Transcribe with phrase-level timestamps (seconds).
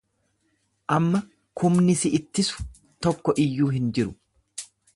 [0.95, 1.19] Amma
[1.59, 2.65] kumni si ittiisu
[3.07, 4.17] tokko iyyuu hin jiru.